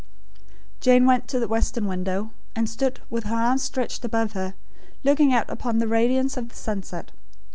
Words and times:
Jane 0.79 1.05
went 1.05 1.27
to 1.27 1.37
the 1.39 1.47
western 1.47 1.85
window, 1.85 2.31
and 2.55 2.67
stood, 2.67 3.01
with 3.11 3.25
her 3.25 3.35
arms 3.35 3.61
stretched 3.61 4.03
above 4.03 4.31
her, 4.31 4.55
looking 5.03 5.31
out 5.31 5.47
upon 5.47 5.77
the 5.77 5.87
radiance 5.87 6.37
of 6.37 6.49
the 6.49 6.55
sunset. 6.55 7.11